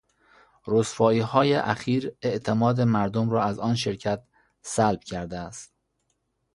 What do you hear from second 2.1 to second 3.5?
اعتماد مردم را